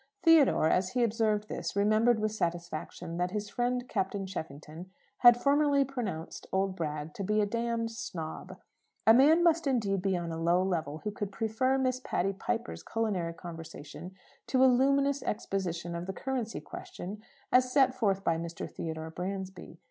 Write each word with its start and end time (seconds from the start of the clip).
Theodore, 0.23 0.65
as 0.67 0.93
he 0.93 1.03
observed 1.03 1.47
this, 1.47 1.75
remembered 1.75 2.17
with 2.19 2.31
satisfaction 2.31 3.17
that 3.17 3.29
his 3.29 3.49
friend 3.49 3.87
Captain 3.87 4.25
Cheffington 4.25 4.89
had 5.19 5.39
formerly 5.39 5.85
pronounced 5.85 6.47
old 6.51 6.75
Bragg 6.75 7.13
to 7.13 7.23
be 7.23 7.39
a 7.39 7.45
d 7.45 7.59
d 7.75 7.87
snob. 7.87 8.57
A 9.05 9.13
man 9.13 9.43
must 9.43 9.67
indeed 9.67 10.01
be 10.01 10.17
on 10.17 10.31
a 10.31 10.41
low 10.41 10.63
level 10.63 11.01
who 11.03 11.11
could 11.11 11.31
prefer 11.31 11.77
Miss 11.77 11.99
Patty 12.03 12.33
Piper's 12.33 12.81
culinary 12.81 13.33
conversation 13.35 14.15
to 14.47 14.63
a 14.63 14.65
luminous 14.65 15.21
exposition 15.21 15.93
of 15.93 16.07
the 16.07 16.13
currency 16.13 16.59
question 16.61 17.21
as 17.51 17.71
set 17.71 17.93
forth 17.93 18.23
by 18.23 18.37
Mr. 18.39 18.67
Theodore 18.67 19.11
Bransby. 19.11 19.77